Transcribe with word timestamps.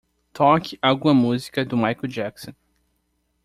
Toque 0.33 0.79
alguma 0.81 1.13
música 1.13 1.63
do 1.63 1.77
Michael 1.77 2.07
Jackson. 2.11 2.53